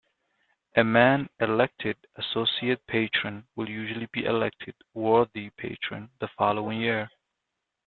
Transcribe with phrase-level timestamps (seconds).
[0.75, 7.07] A man elected Associate Patron will usually be elected Worthy Patron the following year.